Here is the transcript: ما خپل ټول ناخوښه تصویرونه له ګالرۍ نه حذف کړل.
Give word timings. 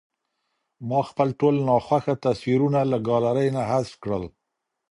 ما 0.87 0.99
خپل 1.09 1.27
ټول 1.39 1.55
ناخوښه 1.67 2.15
تصویرونه 2.25 2.79
له 2.91 2.97
ګالرۍ 3.07 3.47
نه 3.55 3.61
حذف 3.69 3.93
کړل. 4.03 4.23